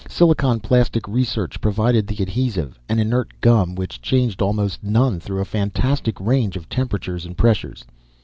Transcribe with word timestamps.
Silicon 0.09 0.59
plastic 0.59 1.07
research 1.07 1.61
provided 1.61 2.07
the 2.07 2.23
adhesive, 2.23 2.79
an 2.89 2.97
inert 2.97 3.31
gum 3.39 3.75
which 3.75 4.01
changed 4.01 4.41
almost 4.41 4.83
none 4.83 5.19
through 5.19 5.39
a 5.41 5.45
fantastic 5.45 6.19
range 6.19 6.57
of 6.57 6.67
temperatures 6.67 7.23
and 7.23 7.37
pressures. 7.37 7.85